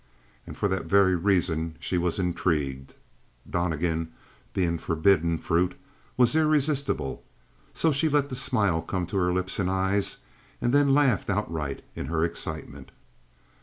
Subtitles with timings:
[0.47, 2.95] And for that very reason she was intrigued.
[3.47, 4.11] Donnegan,
[4.51, 5.75] being forbidden fruit,
[6.17, 7.23] was irresistible.
[7.71, 10.17] So she let the smile come to her lips and eyes,
[10.59, 12.89] and then laughed outright in her excitement.